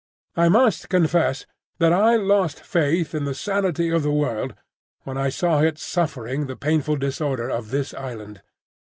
[0.35, 1.45] I must confess
[1.77, 4.55] that I lost faith in the sanity of the world
[5.03, 8.41] when I saw it suffering the painful disorder of this island.